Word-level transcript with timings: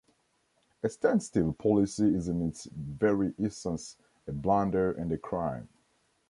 A 0.81 0.89
standstill 0.89 1.53
policy 1.53 2.15
is 2.15 2.27
in 2.27 2.41
its 2.41 2.65
very 2.75 3.35
essence 3.39 3.97
a 4.25 4.31
blunder 4.31 4.91
and 4.91 5.11
a 5.11 5.17
crime. 5.19 5.69